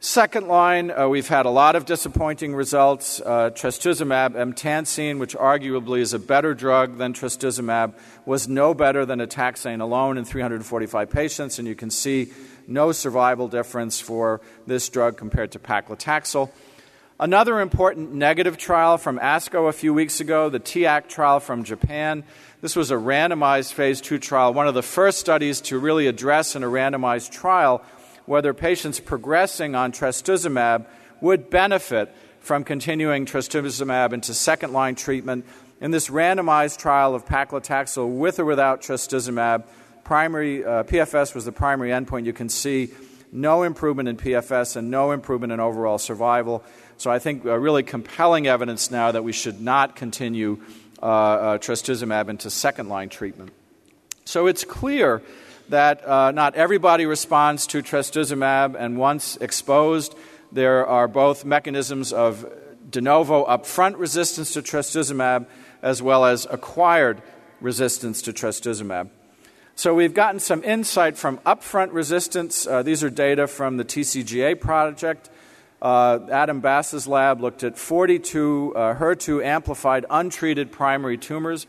Second 0.00 0.46
line, 0.46 0.92
uh, 0.92 1.08
we've 1.08 1.26
had 1.26 1.44
a 1.44 1.50
lot 1.50 1.74
of 1.74 1.84
disappointing 1.84 2.54
results. 2.54 3.20
Uh, 3.20 3.50
trastuzumab 3.50 4.36
emtansine, 4.36 5.18
which 5.18 5.34
arguably 5.34 5.98
is 5.98 6.14
a 6.14 6.20
better 6.20 6.54
drug 6.54 6.98
than 6.98 7.12
trastuzumab, 7.12 7.94
was 8.24 8.46
no 8.46 8.74
better 8.74 9.04
than 9.04 9.20
a 9.20 9.26
taxane 9.26 9.80
alone 9.80 10.16
in 10.16 10.24
345 10.24 11.10
patients, 11.10 11.58
and 11.58 11.66
you 11.66 11.74
can 11.74 11.90
see 11.90 12.32
no 12.68 12.92
survival 12.92 13.48
difference 13.48 14.00
for 14.00 14.40
this 14.68 14.88
drug 14.88 15.16
compared 15.16 15.50
to 15.50 15.58
paclitaxel. 15.58 16.48
Another 17.18 17.58
important 17.58 18.12
negative 18.12 18.56
trial 18.56 18.98
from 18.98 19.18
ASCO 19.18 19.68
a 19.68 19.72
few 19.72 19.92
weeks 19.92 20.20
ago, 20.20 20.48
the 20.48 20.60
T-ACT 20.60 21.10
trial 21.10 21.40
from 21.40 21.64
Japan. 21.64 22.22
This 22.60 22.76
was 22.76 22.92
a 22.92 22.94
randomized 22.94 23.72
phase 23.72 24.00
two 24.00 24.20
trial, 24.20 24.54
one 24.54 24.68
of 24.68 24.74
the 24.74 24.82
first 24.84 25.18
studies 25.18 25.60
to 25.62 25.80
really 25.80 26.06
address 26.06 26.54
in 26.54 26.62
a 26.62 26.68
randomized 26.68 27.32
trial 27.32 27.84
whether 28.28 28.52
patients 28.52 29.00
progressing 29.00 29.74
on 29.74 29.90
trastuzumab 29.90 30.86
would 31.20 31.48
benefit 31.48 32.14
from 32.40 32.62
continuing 32.62 33.24
trastuzumab 33.24 34.12
into 34.12 34.34
second 34.34 34.72
line 34.72 34.94
treatment. 34.94 35.46
In 35.80 35.90
this 35.90 36.08
randomized 36.08 36.78
trial 36.78 37.14
of 37.14 37.24
paclitaxel 37.24 38.18
with 38.18 38.38
or 38.38 38.44
without 38.44 38.82
trastuzumab, 38.82 39.64
primary 40.04 40.64
uh, 40.64 40.82
PFS 40.84 41.34
was 41.34 41.46
the 41.46 41.52
primary 41.52 41.90
endpoint. 41.90 42.26
You 42.26 42.34
can 42.34 42.50
see 42.50 42.90
no 43.32 43.62
improvement 43.62 44.08
in 44.08 44.16
PFS 44.18 44.76
and 44.76 44.90
no 44.90 45.12
improvement 45.12 45.52
in 45.52 45.60
overall 45.60 45.98
survival. 45.98 46.62
So 46.98 47.10
I 47.10 47.18
think 47.18 47.46
uh, 47.46 47.58
really 47.58 47.82
compelling 47.82 48.46
evidence 48.46 48.90
now 48.90 49.10
that 49.12 49.24
we 49.24 49.32
should 49.32 49.60
not 49.60 49.96
continue 49.96 50.60
uh, 51.00 51.06
uh 51.06 51.58
trastuzumab 51.58 52.28
into 52.28 52.50
second 52.50 52.88
line 52.88 53.08
treatment. 53.08 53.52
So 54.24 54.46
it's 54.48 54.64
clear 54.64 55.22
that 55.68 56.06
uh, 56.06 56.30
not 56.30 56.54
everybody 56.54 57.06
responds 57.06 57.66
to 57.68 57.82
trastuzumab, 57.82 58.76
and 58.78 58.98
once 58.98 59.36
exposed, 59.36 60.14
there 60.52 60.86
are 60.86 61.08
both 61.08 61.44
mechanisms 61.44 62.12
of 62.12 62.46
de 62.90 63.00
novo 63.00 63.44
upfront 63.44 63.98
resistance 63.98 64.52
to 64.54 64.62
trastuzumab 64.62 65.46
as 65.82 66.02
well 66.02 66.24
as 66.24 66.46
acquired 66.50 67.22
resistance 67.60 68.22
to 68.22 68.32
trastuzumab. 68.32 69.10
So 69.76 69.94
we've 69.94 70.14
gotten 70.14 70.40
some 70.40 70.64
insight 70.64 71.16
from 71.16 71.38
upfront 71.38 71.92
resistance. 71.92 72.66
Uh, 72.66 72.82
these 72.82 73.04
are 73.04 73.10
data 73.10 73.46
from 73.46 73.76
the 73.76 73.84
TCGA 73.84 74.60
project. 74.60 75.30
Uh, 75.80 76.18
Adam 76.32 76.60
Bass's 76.60 77.06
lab 77.06 77.40
looked 77.40 77.62
at 77.62 77.78
42 77.78 78.72
uh, 78.74 78.94
HER2 78.96 79.44
amplified 79.44 80.04
untreated 80.10 80.72
primary 80.72 81.16
tumors 81.16 81.68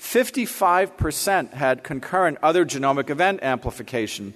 55% 0.00 1.52
had 1.52 1.84
concurrent 1.84 2.38
other 2.42 2.64
genomic 2.64 3.10
event 3.10 3.42
amplification. 3.42 4.32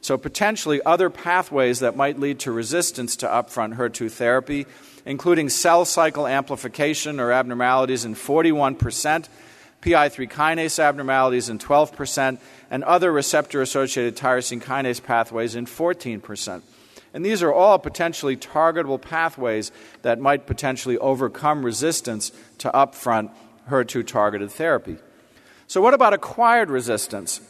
So, 0.00 0.16
potentially, 0.16 0.80
other 0.86 1.10
pathways 1.10 1.80
that 1.80 1.96
might 1.96 2.20
lead 2.20 2.38
to 2.40 2.52
resistance 2.52 3.16
to 3.16 3.26
upfront 3.26 3.76
HER2 3.76 4.12
therapy, 4.12 4.64
including 5.04 5.48
cell 5.48 5.84
cycle 5.84 6.26
amplification 6.26 7.18
or 7.18 7.32
abnormalities 7.32 8.04
in 8.04 8.14
41%, 8.14 9.28
PI3 9.82 10.30
kinase 10.30 10.78
abnormalities 10.78 11.48
in 11.48 11.58
12%, 11.58 12.38
and 12.70 12.84
other 12.84 13.12
receptor 13.12 13.60
associated 13.60 14.16
tyrosine 14.16 14.62
kinase 14.62 15.02
pathways 15.02 15.56
in 15.56 15.66
14%. 15.66 16.62
And 17.12 17.26
these 17.26 17.42
are 17.42 17.52
all 17.52 17.80
potentially 17.80 18.36
targetable 18.36 19.02
pathways 19.02 19.72
that 20.02 20.20
might 20.20 20.46
potentially 20.46 20.96
overcome 20.98 21.66
resistance 21.66 22.30
to 22.58 22.70
upfront 22.70 23.32
HER2 23.68 24.06
targeted 24.06 24.52
therapy. 24.52 24.98
So, 25.68 25.82
what 25.82 25.92
about 25.92 26.14
acquired 26.14 26.70
resistance? 26.70 27.42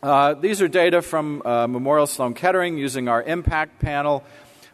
Uh, 0.00 0.34
these 0.34 0.62
are 0.62 0.68
data 0.68 1.02
from 1.02 1.42
uh, 1.44 1.66
Memorial 1.66 2.06
Sloan 2.06 2.32
Kettering 2.32 2.78
using 2.78 3.08
our 3.08 3.24
impact 3.24 3.80
panel. 3.80 4.22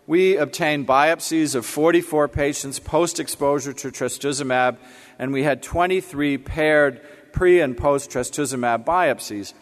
We 0.06 0.36
obtained 0.36 0.86
biopsies 0.86 1.54
of 1.54 1.64
44 1.64 2.28
patients 2.28 2.78
post 2.78 3.18
exposure 3.18 3.72
to 3.72 3.88
trastuzumab, 3.88 4.76
and 5.18 5.32
we 5.32 5.42
had 5.42 5.62
23 5.62 6.36
paired 6.36 7.00
pre 7.32 7.62
and 7.62 7.78
post 7.78 8.10
trastuzumab 8.10 8.84
biopsies. 8.84 9.54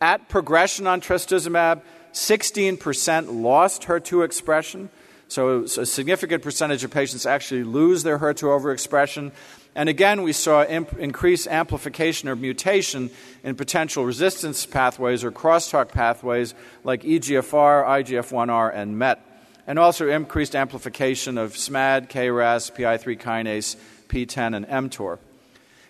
At 0.00 0.30
progression 0.30 0.86
on 0.86 1.02
trastuzumab, 1.02 1.82
16% 2.14 3.42
lost 3.42 3.82
HER2 3.82 4.24
expression. 4.24 4.88
So, 5.28 5.64
a 5.64 5.84
significant 5.84 6.42
percentage 6.42 6.84
of 6.84 6.90
patients 6.90 7.26
actually 7.26 7.64
lose 7.64 8.02
their 8.02 8.18
HER2 8.18 8.44
overexpression. 8.44 9.32
And 9.76 9.90
again, 9.90 10.22
we 10.22 10.32
saw 10.32 10.64
imp- 10.64 10.98
increased 10.98 11.46
amplification 11.46 12.30
or 12.30 12.34
mutation 12.34 13.10
in 13.44 13.56
potential 13.56 14.06
resistance 14.06 14.64
pathways 14.64 15.22
or 15.22 15.30
crosstalk 15.30 15.90
pathways 15.90 16.54
like 16.82 17.02
EGFR, 17.02 17.84
IGF1R, 17.84 18.74
and 18.74 18.98
MET, 18.98 19.20
and 19.66 19.78
also 19.78 20.08
increased 20.08 20.56
amplification 20.56 21.36
of 21.36 21.52
SMAD, 21.52 22.08
KRAS, 22.08 22.74
PI3 22.74 23.20
kinase, 23.20 23.76
PTEN, 24.08 24.56
and 24.56 24.66
mTOR. 24.66 25.18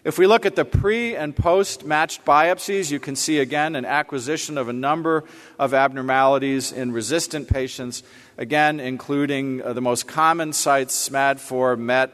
If 0.03 0.19
we 0.19 0.27
look 0.27 0.47
at 0.47 0.57
the 0.57 0.65
pre 0.65 1.15
and 1.15 1.35
post 1.37 1.85
matched 1.85 2.25
biopsies, 2.25 2.91
you 2.91 2.99
can 2.99 3.15
see 3.15 3.39
again 3.39 3.77
an 3.77 3.85
acquisition 3.85 4.59
of 4.59 4.69
a 4.69 4.73
number 4.73 5.23
of 5.61 5.75
abnormalities 5.75 6.73
in 6.73 6.91
resistant 6.91 7.49
patients, 7.49 8.03
again, 8.37 8.81
including 8.81 9.63
uh, 9.63 9.75
the 9.75 9.81
most 9.81 10.09
common 10.09 10.53
sites 10.53 11.09
SMAD4, 11.09 11.79
MET, 11.79 12.13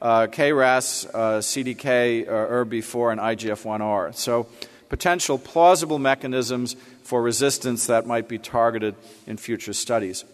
uh, 0.00 0.26
KRAS, 0.26 1.06
uh, 1.12 1.38
CDK, 1.40 2.26
uh, 2.26 2.30
ERBB4, 2.30 3.12
and 3.12 3.20
IGF1R. 3.20 4.14
So, 4.14 4.46
potential 4.88 5.38
plausible 5.38 5.98
mechanisms 5.98 6.74
for 7.02 7.22
resistance 7.22 7.86
that 7.86 8.06
might 8.06 8.28
be 8.28 8.38
targeted 8.38 8.94
in 9.26 9.36
future 9.36 9.72
studies. 9.72 10.24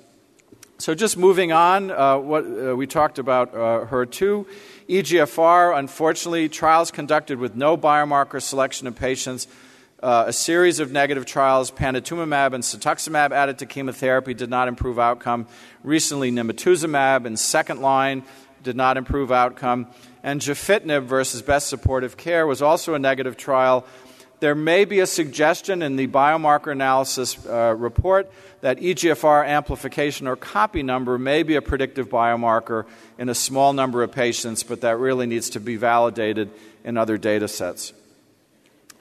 So, 0.78 0.94
just 0.94 1.16
moving 1.16 1.52
on, 1.52 1.90
uh, 1.90 2.18
what 2.18 2.44
uh, 2.44 2.76
we 2.76 2.86
talked 2.86 3.18
about 3.18 3.54
uh, 3.54 3.86
HER2. 3.86 4.46
EGFR, 4.88 5.76
unfortunately, 5.76 6.48
trials 6.48 6.90
conducted 6.90 7.38
with 7.38 7.56
no 7.56 7.76
biomarker 7.76 8.40
selection 8.40 8.86
of 8.86 8.94
patients. 8.94 9.48
Uh, 10.02 10.24
a 10.26 10.32
series 10.32 10.78
of 10.78 10.92
negative 10.92 11.24
trials, 11.24 11.70
panitumumab 11.70 12.52
and 12.52 12.62
cetuximab 12.62 13.32
added 13.32 13.58
to 13.58 13.66
chemotherapy 13.66 14.34
did 14.34 14.50
not 14.50 14.68
improve 14.68 14.98
outcome. 14.98 15.46
Recently, 15.82 16.30
nimotuzumab 16.30 17.24
in 17.24 17.36
second 17.38 17.80
line 17.80 18.22
did 18.66 18.76
not 18.76 18.98
improve 18.98 19.32
outcome. 19.32 19.86
And 20.22 20.40
gefitinib 20.40 21.04
versus 21.04 21.40
best 21.40 21.68
supportive 21.68 22.18
care 22.18 22.46
was 22.46 22.60
also 22.60 22.92
a 22.92 22.98
negative 22.98 23.38
trial. 23.38 23.86
There 24.40 24.54
may 24.54 24.84
be 24.84 25.00
a 25.00 25.06
suggestion 25.06 25.80
in 25.80 25.96
the 25.96 26.08
biomarker 26.08 26.70
analysis 26.70 27.38
uh, 27.46 27.74
report 27.78 28.30
that 28.60 28.78
EGFR 28.78 29.46
amplification 29.46 30.26
or 30.26 30.36
copy 30.36 30.82
number 30.82 31.16
may 31.16 31.42
be 31.42 31.54
a 31.54 31.62
predictive 31.62 32.10
biomarker 32.10 32.84
in 33.16 33.30
a 33.30 33.34
small 33.34 33.72
number 33.72 34.02
of 34.02 34.12
patients, 34.12 34.62
but 34.62 34.82
that 34.82 34.98
really 34.98 35.26
needs 35.26 35.48
to 35.50 35.60
be 35.60 35.76
validated 35.76 36.50
in 36.84 36.98
other 36.98 37.16
data 37.16 37.48
sets. 37.48 37.94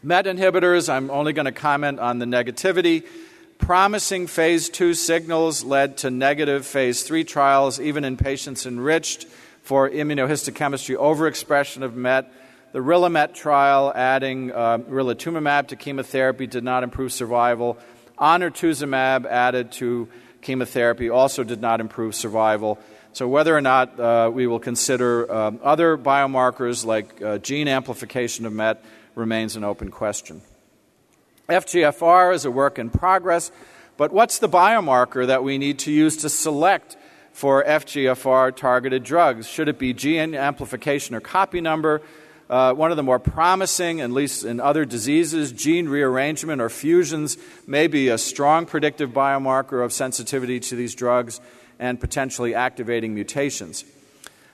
MET 0.04 0.26
inhibitors, 0.26 0.88
I'm 0.88 1.10
only 1.10 1.34
going 1.34 1.46
to 1.46 1.52
comment 1.52 2.00
on 2.00 2.20
the 2.20 2.26
negativity. 2.26 3.04
Promising 3.58 4.28
phase 4.28 4.70
two 4.70 4.94
signals 4.94 5.64
led 5.64 5.98
to 5.98 6.12
negative 6.12 6.66
phase 6.66 7.04
three 7.04 7.24
trials, 7.24 7.80
even 7.80 8.04
in 8.04 8.16
patients 8.16 8.66
enriched 8.66 9.26
for 9.66 9.90
immunohistochemistry 9.90 10.96
overexpression 10.96 11.82
of 11.82 11.96
MET. 11.96 12.32
The 12.72 12.82
RILOMET 12.82 13.34
trial 13.34 13.92
adding 13.96 14.52
uh, 14.52 14.78
rilotumumab 14.78 15.70
to 15.70 15.76
chemotherapy 15.76 16.46
did 16.46 16.64
not 16.64 16.84
improve 16.84 17.12
survival. 17.12 17.80
Onartuzumab 18.20 19.26
added 19.26 19.72
to 19.74 20.08
chemotherapy 20.42 21.10
also 21.10 21.44
did 21.44 21.62
not 21.62 21.82
improve 21.82 22.14
survival. 22.14 22.78
So, 23.14 23.28
whether 23.28 23.58
or 23.58 23.62
not 23.62 24.00
uh, 24.00 24.30
we 24.32 24.46
will 24.46 24.60
consider 24.60 25.32
um, 25.34 25.60
other 25.64 25.98
biomarkers 25.98 26.86
like 26.86 27.20
uh, 27.24 27.40
gene 27.40 27.68
amplification 27.68 28.46
of 28.46 28.54
MET 28.54 28.84
remains 29.16 29.56
an 29.56 29.64
open 29.64 29.90
question. 29.90 30.42
FGFR 31.50 32.36
is 32.36 32.46
a 32.46 32.52
work 32.52 32.78
in 32.78 32.92
progress, 32.92 33.52
but 33.98 34.12
what's 34.12 34.38
the 34.38 34.50
biomarker 34.50 35.26
that 35.26 35.44
we 35.44 35.58
need 35.58 35.80
to 35.80 35.92
use 35.92 36.18
to 36.18 36.30
select 36.30 36.98
for 37.36 37.66
FGFR 37.66 38.56
targeted 38.56 39.04
drugs. 39.04 39.46
Should 39.46 39.68
it 39.68 39.78
be 39.78 39.92
gene 39.92 40.34
amplification 40.34 41.16
or 41.16 41.20
copy 41.20 41.60
number? 41.60 42.02
Uh, 42.50 42.74
one 42.74 42.92
of 42.92 42.98
the 42.98 43.04
more 43.04 43.20
promising, 43.20 44.00
at 44.00 44.10
least 44.10 44.46
in 44.46 44.62
other 44.62 44.86
diseases, 44.86 45.52
gene 45.52 45.90
rearrangement 45.90 46.62
or 46.62 46.70
fusions 46.70 47.38
may 47.68 47.88
be 47.88 48.08
a 48.08 48.18
strong 48.18 48.66
predictive 48.66 49.10
biomarker 49.10 49.84
of 49.84 49.92
sensitivity 49.92 50.62
to 50.62 50.78
these 50.78 50.96
drugs 50.96 51.42
and 51.78 52.00
potentially 52.00 52.56
activating 52.56 53.14
mutations. 53.14 53.84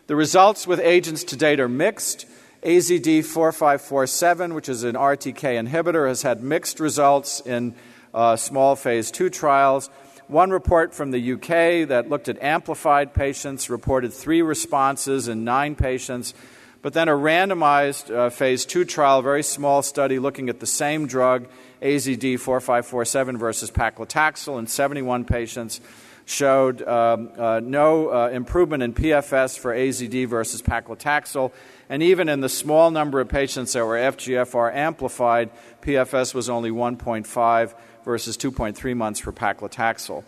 The 0.07 0.15
results 0.15 0.65
with 0.65 0.79
agents 0.79 1.23
to 1.25 1.35
date 1.35 1.59
are 1.59 1.69
mixed. 1.69 2.25
AZD 2.63 3.23
4547, 3.25 4.55
which 4.55 4.69
is 4.69 4.83
an 4.83 4.95
RTK 4.95 5.67
inhibitor, 5.67 6.07
has 6.07 6.23
had 6.23 6.41
mixed 6.41 6.79
results 6.79 7.41
in 7.41 7.75
uh, 8.11 8.35
small 8.37 8.75
phase 8.75 9.11
2 9.11 9.29
trials. 9.29 9.91
One 10.31 10.51
report 10.51 10.93
from 10.93 11.11
the 11.11 11.33
UK 11.33 11.89
that 11.89 12.05
looked 12.07 12.29
at 12.29 12.41
amplified 12.41 13.13
patients 13.13 13.69
reported 13.69 14.13
three 14.13 14.41
responses 14.41 15.27
in 15.27 15.43
nine 15.43 15.75
patients 15.75 16.33
but 16.81 16.93
then 16.93 17.09
a 17.09 17.13
randomized 17.13 18.13
uh, 18.13 18.29
phase 18.29 18.65
two 18.65 18.85
trial, 18.85 19.21
very 19.21 19.43
small 19.43 19.83
study 19.83 20.17
looking 20.17 20.49
at 20.49 20.59
the 20.59 20.65
same 20.65 21.05
drug, 21.05 21.47
AZD 21.81 22.39
4547 22.39 23.37
versus 23.37 23.69
paclitaxel 23.69 24.57
in 24.57 24.65
71 24.65 25.25
patients, 25.25 25.79
showed 26.25 26.81
um, 26.81 27.29
uh, 27.37 27.59
no 27.59 28.09
uh, 28.09 28.29
improvement 28.29 28.81
in 28.81 28.93
PFS 28.93 29.59
for 29.59 29.75
AZD 29.75 30.27
versus 30.27 30.61
paclitaxel. 30.61 31.51
And 31.87 32.01
even 32.01 32.29
in 32.29 32.39
the 32.39 32.49
small 32.49 32.89
number 32.89 33.19
of 33.19 33.29
patients 33.29 33.73
that 33.73 33.85
were 33.85 33.97
FGFR 33.97 34.73
amplified, 34.73 35.51
PFS 35.81 36.33
was 36.33 36.49
only 36.49 36.71
1.5 36.71 37.73
versus 38.05 38.37
2.3 38.37 38.95
months 38.95 39.19
for 39.19 39.31
paclitaxel. 39.31 40.23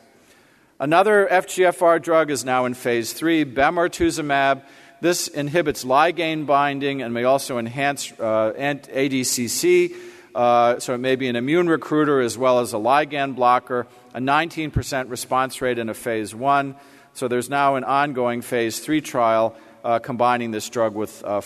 Another 0.79 1.27
FGFR 1.29 2.01
drug 2.01 2.31
is 2.31 2.43
now 2.43 2.65
in 2.65 2.73
phase 2.73 3.13
three, 3.13 3.45
bemarituzumab 3.45 4.63
this 5.03 5.27
inhibits 5.27 5.83
ligand 5.83 6.45
binding 6.45 7.01
and 7.01 7.13
may 7.13 7.25
also 7.25 7.57
enhance 7.57 8.09
uh, 8.13 8.53
ADCC, 8.55 9.93
uh, 10.33 10.79
so 10.79 10.93
it 10.93 10.99
may 10.99 11.17
be 11.17 11.27
an 11.27 11.35
immune 11.35 11.67
recruiter 11.67 12.21
as 12.21 12.37
well 12.37 12.61
as 12.61 12.73
a 12.73 12.77
ligand 12.77 13.35
blocker. 13.35 13.85
A 14.13 14.21
19% 14.21 15.09
response 15.09 15.61
rate 15.61 15.77
in 15.77 15.89
a 15.89 15.93
phase 15.93 16.33
one. 16.33 16.75
So 17.11 17.27
there's 17.27 17.49
now 17.49 17.75
an 17.75 17.83
ongoing 17.83 18.41
phase 18.41 18.79
three 18.79 19.01
trial 19.01 19.57
uh, 19.83 19.99
combining 19.99 20.51
this 20.51 20.69
drug 20.69 20.95
with 20.95 21.21
uh. 21.21 21.41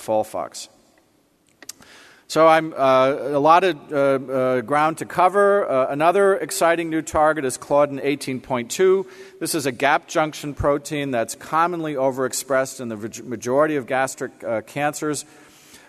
So 2.30 2.46
I'm 2.46 2.74
uh, 2.74 3.16
a 3.20 3.40
lot 3.40 3.64
of 3.64 3.94
uh, 3.94 3.96
uh, 3.96 4.62
ground 4.62 4.98
to 4.98 5.06
cover. 5.06 5.66
Uh, 5.66 5.88
another 5.88 6.36
exciting 6.36 6.90
new 6.90 7.02
target 7.02 7.46
is 7.46 7.56
Claudin 7.56 8.00
18.2. 8.00 9.08
This 9.40 9.56
is 9.56 9.66
a 9.66 9.72
gap 9.72 10.10
junction 10.10 10.54
protein 10.54 11.12
that's 11.12 11.36
commonly 11.36 11.94
overexpressed 11.94 12.82
in 12.82 12.90
the 12.90 12.98
majority 13.24 13.78
of 13.78 13.88
gastric 13.88 14.44
uh, 14.44 14.60
cancers. 14.60 15.24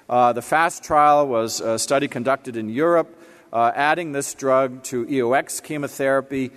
Uh, 0.08 0.32
the 0.32 0.40
FAST 0.40 0.84
trial 0.84 1.26
was 1.26 1.60
a 1.60 1.76
study 1.76 2.06
conducted 2.06 2.56
in 2.56 2.68
Europe, 2.68 3.20
adding 3.52 4.12
this 4.12 4.32
drug 4.32 4.84
to 4.84 5.06
EOX 5.06 5.60
chemotherapy. 5.60 6.52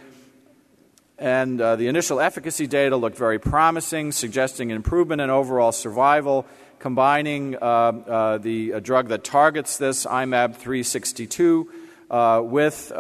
And 1.18 1.60
the 1.60 1.88
initial 1.88 2.20
efficacy 2.20 2.68
data 2.68 2.96
looked 2.98 3.18
very 3.18 3.40
promising, 3.40 4.12
suggesting 4.12 4.70
improvement 4.70 5.22
in 5.22 5.32
overall 5.32 5.72
survival 5.72 6.46
combining 6.82 7.56
uh, 7.56 7.62
uh, 7.62 8.38
the 8.40 8.82
drug 8.82 9.10
that 9.10 9.24
targets 9.24 9.78
this, 9.78 10.06
IMAB 10.08 10.56
362, 10.56 11.72
uh, 12.10 12.42
with 12.44 12.92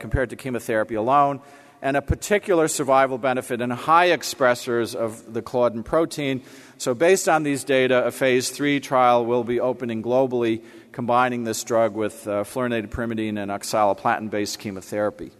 compared 0.00 0.30
to 0.30 0.36
chemotherapy 0.36 0.96
alone, 0.96 1.40
and 1.80 1.96
a 1.96 2.02
particular 2.02 2.66
survival 2.66 3.18
benefit 3.18 3.60
in 3.60 3.70
high 3.70 4.08
expressors 4.08 4.96
of 4.96 5.32
the 5.32 5.40
claudin 5.40 5.84
protein. 5.84 6.42
So, 6.76 6.92
based 6.92 7.28
on 7.28 7.44
these 7.44 7.62
data, 7.62 8.04
a 8.04 8.10
phase 8.10 8.50
three 8.50 8.80
trial 8.80 9.24
will 9.24 9.44
be 9.44 9.60
opening 9.60 10.02
globally, 10.02 10.62
combining 10.90 11.44
this 11.44 11.62
drug 11.62 11.94
with 11.94 12.26
uh, 12.26 12.42
fluorinated 12.42 12.88
pyrimidine 12.88 13.40
and 13.40 13.50
oxaliplatin 13.50 14.28
based 14.28 14.58
chemotherapy. 14.58 15.30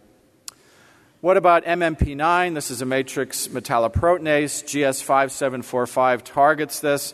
What 1.19 1.35
about 1.35 1.65
MMP9? 1.65 2.55
This 2.55 2.71
is 2.71 2.81
a 2.81 2.85
matrix 2.85 3.49
metalloproteinase. 3.49 4.63
GS5745 4.63 6.23
targets 6.23 6.79
this. 6.79 7.13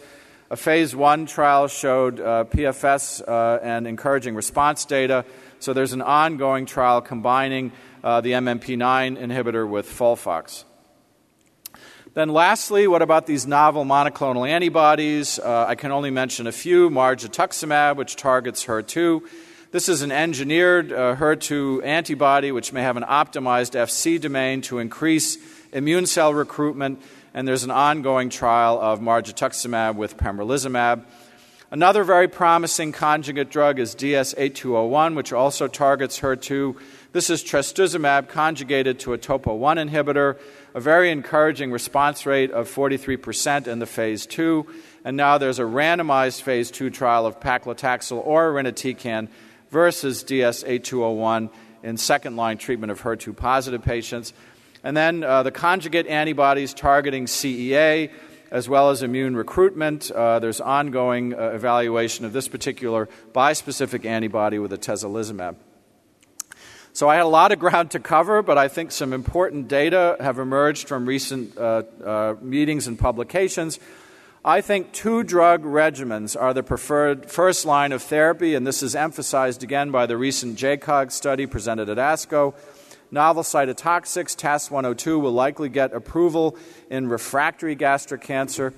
A 0.49 0.55
phase 0.55 0.95
one 0.95 1.25
trial 1.25 1.67
showed 1.67 2.21
uh, 2.21 2.45
PFS 2.45 3.21
uh, 3.27 3.59
and 3.61 3.85
encouraging 3.85 4.33
response 4.33 4.85
data. 4.85 5.25
So 5.59 5.73
there's 5.73 5.91
an 5.91 6.01
ongoing 6.01 6.65
trial 6.65 7.01
combining 7.01 7.73
uh, 8.01 8.21
the 8.21 8.31
MMP9 8.31 9.17
inhibitor 9.17 9.67
with 9.67 9.89
Folfox. 9.89 10.63
Then, 12.13 12.29
lastly, 12.29 12.87
what 12.87 13.01
about 13.01 13.27
these 13.27 13.45
novel 13.45 13.83
monoclonal 13.83 14.47
antibodies? 14.47 15.37
Uh, 15.37 15.65
I 15.67 15.75
can 15.75 15.91
only 15.91 16.11
mention 16.11 16.47
a 16.47 16.53
few. 16.53 16.89
Margetuximab, 16.89 17.97
which 17.97 18.15
targets 18.15 18.65
HER2. 18.65 19.21
This 19.71 19.89
is 19.89 20.01
an 20.01 20.13
engineered 20.13 20.93
uh, 20.93 21.17
HER2 21.17 21.83
antibody 21.83 22.53
which 22.53 22.71
may 22.71 22.83
have 22.83 22.95
an 22.95 23.03
optimized 23.03 23.77
FC 23.77 24.19
domain 24.19 24.61
to 24.61 24.79
increase 24.79 25.37
immune 25.73 26.05
cell 26.05 26.33
recruitment 26.33 27.01
and 27.37 27.47
there's 27.47 27.63
an 27.63 27.69
ongoing 27.69 28.31
trial 28.31 28.79
of 28.81 28.99
margetuximab 28.99 29.95
with 29.95 30.17
pembrolizumab. 30.17 31.03
Another 31.69 32.03
very 32.03 32.27
promising 32.27 32.91
conjugate 32.91 33.51
drug 33.51 33.77
is 33.77 33.93
DS8201, 33.93 35.15
which 35.15 35.31
also 35.31 35.67
targets 35.67 36.19
HER2. 36.19 36.75
This 37.11 37.29
is 37.29 37.43
trastuzumab 37.43 38.27
conjugated 38.27 38.97
to 39.01 39.13
a 39.13 39.19
topo 39.19 39.53
1 39.53 39.77
inhibitor, 39.77 40.39
a 40.73 40.79
very 40.79 41.11
encouraging 41.11 41.71
response 41.71 42.25
rate 42.25 42.49
of 42.49 42.67
43% 42.67 43.67
in 43.67 43.77
the 43.77 43.85
phase 43.85 44.25
2. 44.25 44.65
And 45.05 45.15
now 45.15 45.37
there's 45.37 45.59
a 45.59 45.63
randomized 45.63 46.41
phase 46.41 46.71
2 46.71 46.89
trial 46.89 47.27
of 47.27 47.39
paclitaxel 47.39 48.19
or 48.25 48.51
irinotecan 48.51 49.27
versus 49.69 50.23
DS8201 50.23 51.51
in 51.83 51.97
second 51.97 52.35
line 52.35 52.57
treatment 52.57 52.91
of 52.91 52.99
HER2 53.03 53.37
positive 53.37 53.83
patients. 53.83 54.33
And 54.87 54.95
then 54.95 55.21
uh, 55.21 55.43
the 55.43 55.51
conjugate 55.51 56.07
antibodies 56.07 56.73
targeting 56.73 57.25
CEA, 57.25 58.09
as 58.49 58.69
well 58.69 58.89
as 58.89 59.03
immune 59.03 59.35
recruitment. 59.35 60.09
Uh, 60.09 60.39
there's 60.39 60.61
ongoing 60.61 61.33
uh, 61.33 61.49
evaluation 61.49 62.23
of 62.23 62.31
this 62.31 62.47
particular 62.47 63.09
bispecific 63.33 64.05
antibody 64.05 64.59
with 64.59 64.71
atezolizumab. 64.71 65.57
So 66.93 67.09
I 67.09 67.15
had 67.15 67.25
a 67.25 67.27
lot 67.27 67.51
of 67.51 67.59
ground 67.65 67.91
to 67.91 67.99
cover, 67.99 68.41
but 68.41 68.57
I 68.57 68.69
think 68.69 68.93
some 68.93 69.11
important 69.11 69.67
data 69.67 70.15
have 70.21 70.39
emerged 70.39 70.87
from 70.87 71.05
recent 71.05 71.57
uh, 71.57 71.83
uh, 72.01 72.35
meetings 72.41 72.87
and 72.87 72.97
publications. 72.97 73.81
I 74.45 74.61
think 74.61 74.93
two 74.93 75.21
drug 75.21 75.63
regimens 75.63 76.41
are 76.41 76.53
the 76.53 76.63
preferred 76.63 77.29
first 77.29 77.65
line 77.65 77.91
of 77.91 78.01
therapy, 78.01 78.55
and 78.55 78.65
this 78.65 78.81
is 78.81 78.95
emphasized 78.95 79.63
again 79.63 79.91
by 79.91 80.05
the 80.05 80.15
recent 80.15 80.57
JCOG 80.57 81.11
study 81.11 81.45
presented 81.45 81.89
at 81.89 81.97
ASCO 81.97 82.55
novel 83.11 83.43
cytotoxics, 83.43 84.35
TAS 84.35 84.71
102, 84.71 85.19
will 85.19 85.31
likely 85.31 85.69
get 85.69 85.93
approval 85.93 86.57
in 86.89 87.07
refractory 87.07 87.75
gastric 87.75 88.21
cancer. 88.21 88.73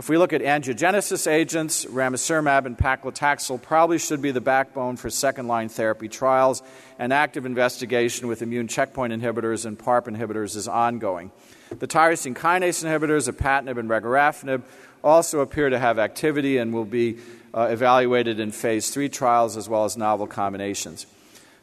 If 0.00 0.08
we 0.08 0.16
look 0.16 0.32
at 0.32 0.40
angiogenesis 0.40 1.30
agents, 1.30 1.84
ramucirumab 1.84 2.64
and 2.64 2.78
paclitaxel 2.78 3.60
probably 3.60 3.98
should 3.98 4.22
be 4.22 4.30
the 4.30 4.40
backbone 4.40 4.96
for 4.96 5.10
second 5.10 5.46
line 5.46 5.68
therapy 5.68 6.08
trials, 6.08 6.62
and 6.98 7.12
active 7.12 7.44
investigation 7.44 8.26
with 8.26 8.40
immune 8.40 8.66
checkpoint 8.66 9.12
inhibitors 9.12 9.66
and 9.66 9.78
PARP 9.78 10.06
inhibitors 10.06 10.56
is 10.56 10.68
ongoing. 10.68 11.30
The 11.68 11.86
tyrosine 11.86 12.34
kinase 12.34 12.82
inhibitors, 12.82 13.30
apatinib 13.30 13.76
and 13.78 13.90
regorafenib, 13.90 14.62
also 15.04 15.40
appear 15.40 15.68
to 15.68 15.78
have 15.78 15.98
activity 15.98 16.56
and 16.56 16.72
will 16.72 16.86
be 16.86 17.18
uh, 17.52 17.68
evaluated 17.70 18.40
in 18.40 18.52
phase 18.52 18.88
three 18.88 19.10
trials 19.10 19.58
as 19.58 19.68
well 19.68 19.84
as 19.84 19.98
novel 19.98 20.26
combinations. 20.26 21.06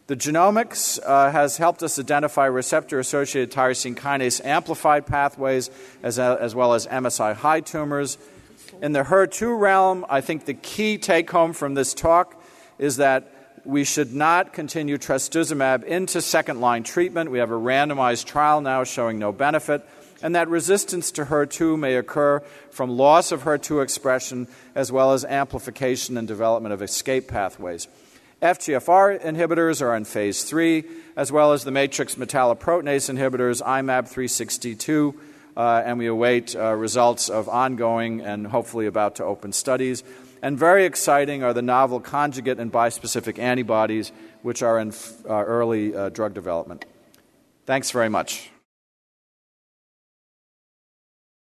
The 0.07 0.15
genomics 0.15 0.99
uh, 1.05 1.31
has 1.31 1.57
helped 1.57 1.83
us 1.83 1.99
identify 1.99 2.45
receptor 2.45 2.97
associated 2.97 3.51
tyrosine 3.51 3.93
kinase 3.93 4.43
amplified 4.45 5.05
pathways 5.05 5.69
as, 6.01 6.17
a, 6.17 6.37
as 6.39 6.55
well 6.55 6.73
as 6.73 6.87
MSI 6.87 7.35
high 7.35 7.59
tumors. 7.59 8.17
In 8.81 8.93
the 8.93 9.03
HER2 9.03 9.59
realm, 9.59 10.05
I 10.07 10.21
think 10.21 10.45
the 10.45 10.53
key 10.53 10.97
take 10.97 11.29
home 11.29 11.51
from 11.51 11.73
this 11.73 11.93
talk 11.93 12.41
is 12.79 12.97
that 12.97 13.33
we 13.65 13.83
should 13.83 14.13
not 14.13 14.53
continue 14.53 14.97
trastuzumab 14.97 15.83
into 15.83 16.21
second 16.21 16.61
line 16.61 16.83
treatment. 16.83 17.29
We 17.29 17.39
have 17.39 17.51
a 17.51 17.59
randomized 17.59 18.23
trial 18.23 18.61
now 18.61 18.85
showing 18.85 19.19
no 19.19 19.33
benefit, 19.33 19.85
and 20.21 20.37
that 20.37 20.47
resistance 20.47 21.11
to 21.11 21.25
HER2 21.25 21.77
may 21.77 21.95
occur 21.95 22.39
from 22.71 22.91
loss 22.91 23.33
of 23.33 23.43
HER2 23.43 23.83
expression 23.83 24.47
as 24.73 24.89
well 24.89 25.11
as 25.11 25.25
amplification 25.25 26.15
and 26.15 26.29
development 26.29 26.71
of 26.71 26.81
escape 26.81 27.27
pathways. 27.27 27.89
FGFR 28.41 29.19
inhibitors 29.19 29.81
are 29.81 29.95
in 29.95 30.05
phase 30.05 30.43
three, 30.43 30.83
as 31.15 31.31
well 31.31 31.53
as 31.53 31.63
the 31.63 31.71
matrix 31.71 32.15
metalloproteinase 32.15 33.09
inhibitors, 33.09 33.63
IMAB 33.63 34.07
362, 34.07 35.19
uh, 35.55 35.81
and 35.83 35.97
we 35.97 36.05
await 36.05 36.55
uh, 36.55 36.73
results 36.75 37.29
of 37.29 37.49
ongoing 37.49 38.21
and 38.21 38.45
hopefully 38.45 38.85
about 38.85 39.15
to 39.15 39.23
open 39.23 39.51
studies. 39.51 40.03
And 40.43 40.55
very 40.55 40.85
exciting 40.85 41.41
are 41.43 41.53
the 41.53 41.63
novel 41.63 41.99
conjugate 41.99 42.59
and 42.59 42.71
bispecific 42.71 43.39
antibodies, 43.39 44.11
which 44.43 44.61
are 44.61 44.77
in 44.77 44.89
f- 44.89 45.25
uh, 45.25 45.33
early 45.33 45.95
uh, 45.95 46.09
drug 46.09 46.35
development. 46.35 46.85
Thanks 47.65 47.89
very 47.89 48.09
much. 48.09 48.51